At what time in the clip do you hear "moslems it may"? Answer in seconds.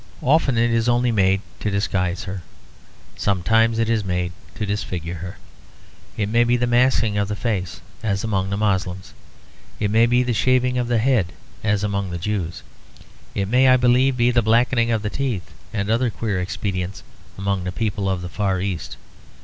8.57-10.07